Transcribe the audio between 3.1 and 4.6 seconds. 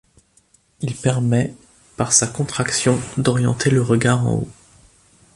d'orienter le regard en haut.